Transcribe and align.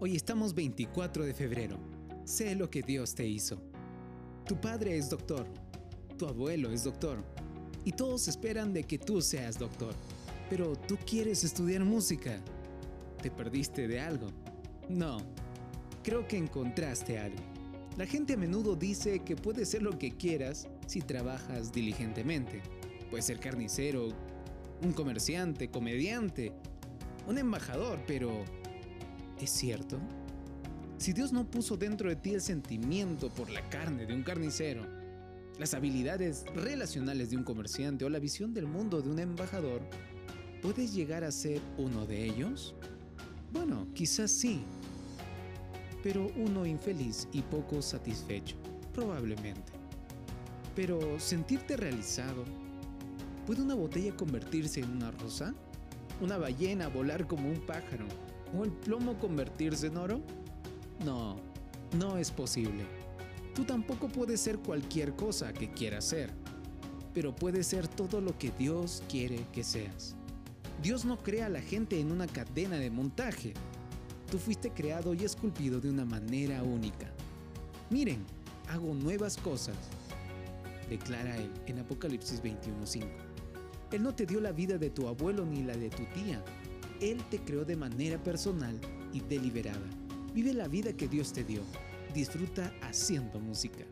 Hoy 0.00 0.16
estamos 0.16 0.54
24 0.54 1.24
de 1.24 1.32
febrero. 1.32 1.78
Sé 2.24 2.56
lo 2.56 2.68
que 2.68 2.82
Dios 2.82 3.14
te 3.14 3.28
hizo. 3.28 3.62
Tu 4.44 4.60
padre 4.60 4.98
es 4.98 5.08
doctor, 5.08 5.46
tu 6.18 6.26
abuelo 6.26 6.72
es 6.72 6.82
doctor, 6.82 7.24
y 7.84 7.92
todos 7.92 8.26
esperan 8.26 8.72
de 8.72 8.82
que 8.82 8.98
tú 8.98 9.22
seas 9.22 9.56
doctor. 9.56 9.94
Pero 10.50 10.74
tú 10.74 10.98
quieres 11.06 11.44
estudiar 11.44 11.84
música. 11.84 12.40
¿Te 13.22 13.30
perdiste 13.30 13.86
de 13.86 14.00
algo? 14.00 14.26
No, 14.88 15.18
creo 16.02 16.26
que 16.26 16.38
encontraste 16.38 17.20
algo. 17.20 17.42
La 17.96 18.04
gente 18.04 18.32
a 18.32 18.36
menudo 18.36 18.74
dice 18.74 19.20
que 19.20 19.36
puedes 19.36 19.68
ser 19.68 19.82
lo 19.82 19.96
que 19.96 20.10
quieras 20.10 20.66
si 20.88 21.02
trabajas 21.02 21.72
diligentemente. 21.72 22.62
Puedes 23.10 23.26
ser 23.26 23.38
carnicero, 23.38 24.08
un 24.82 24.92
comerciante, 24.92 25.70
comediante, 25.70 26.52
un 27.28 27.38
embajador, 27.38 28.00
pero 28.08 28.44
¿es 29.44 29.50
cierto? 29.50 29.98
Si 30.96 31.12
Dios 31.12 31.32
no 31.32 31.50
puso 31.50 31.76
dentro 31.76 32.08
de 32.08 32.16
ti 32.16 32.32
el 32.32 32.40
sentimiento 32.40 33.28
por 33.28 33.50
la 33.50 33.68
carne 33.68 34.06
de 34.06 34.14
un 34.14 34.22
carnicero, 34.22 34.86
las 35.58 35.74
habilidades 35.74 36.46
relacionales 36.54 37.28
de 37.30 37.36
un 37.36 37.44
comerciante 37.44 38.06
o 38.06 38.08
la 38.08 38.18
visión 38.18 38.54
del 38.54 38.66
mundo 38.66 39.02
de 39.02 39.10
un 39.10 39.18
embajador, 39.18 39.82
¿puedes 40.62 40.94
llegar 40.94 41.24
a 41.24 41.30
ser 41.30 41.60
uno 41.76 42.06
de 42.06 42.24
ellos? 42.24 42.74
Bueno, 43.52 43.86
quizás 43.94 44.30
sí, 44.30 44.62
pero 46.02 46.32
uno 46.36 46.64
infeliz 46.64 47.28
y 47.32 47.42
poco 47.42 47.82
satisfecho, 47.82 48.56
probablemente. 48.94 49.72
Pero 50.74 51.20
sentirte 51.20 51.76
realizado, 51.76 52.44
¿puede 53.46 53.60
una 53.60 53.74
botella 53.74 54.16
convertirse 54.16 54.80
en 54.80 54.90
una 54.90 55.10
rosa? 55.10 55.54
¿Una 56.22 56.38
ballena 56.38 56.88
volar 56.88 57.26
como 57.26 57.50
un 57.50 57.60
pájaro? 57.66 58.06
¿O 58.56 58.64
el 58.64 58.70
plomo 58.70 59.18
convertirse 59.18 59.88
en 59.88 59.96
oro? 59.96 60.20
No, 61.04 61.36
no 61.98 62.18
es 62.18 62.30
posible. 62.30 62.84
Tú 63.54 63.64
tampoco 63.64 64.08
puedes 64.08 64.40
ser 64.40 64.58
cualquier 64.58 65.14
cosa 65.14 65.52
que 65.52 65.70
quieras 65.70 66.04
ser, 66.04 66.32
pero 67.12 67.34
puedes 67.34 67.66
ser 67.66 67.86
todo 67.86 68.20
lo 68.20 68.36
que 68.38 68.50
Dios 68.58 69.02
quiere 69.08 69.46
que 69.52 69.62
seas. 69.62 70.16
Dios 70.82 71.04
no 71.04 71.22
crea 71.22 71.46
a 71.46 71.50
la 71.50 71.62
gente 71.62 72.00
en 72.00 72.10
una 72.10 72.26
cadena 72.26 72.76
de 72.76 72.90
montaje. 72.90 73.54
Tú 74.30 74.38
fuiste 74.38 74.70
creado 74.70 75.14
y 75.14 75.24
esculpido 75.24 75.80
de 75.80 75.90
una 75.90 76.04
manera 76.04 76.62
única. 76.62 77.10
Miren, 77.90 78.24
hago 78.68 78.92
nuevas 78.94 79.36
cosas, 79.36 79.76
declara 80.88 81.36
Él 81.36 81.50
en 81.66 81.78
Apocalipsis 81.78 82.42
21:5. 82.42 83.06
Él 83.92 84.02
no 84.02 84.14
te 84.14 84.26
dio 84.26 84.40
la 84.40 84.50
vida 84.50 84.78
de 84.78 84.90
tu 84.90 85.06
abuelo 85.06 85.46
ni 85.46 85.62
la 85.62 85.76
de 85.76 85.90
tu 85.90 86.04
tía. 86.06 86.42
Él 87.00 87.22
te 87.30 87.38
creó 87.38 87.64
de 87.64 87.76
manera 87.76 88.22
personal 88.22 88.78
y 89.12 89.20
deliberada. 89.20 89.88
Vive 90.32 90.52
la 90.52 90.68
vida 90.68 90.92
que 90.92 91.08
Dios 91.08 91.32
te 91.32 91.44
dio. 91.44 91.62
Disfruta 92.14 92.72
haciendo 92.82 93.40
música. 93.40 93.84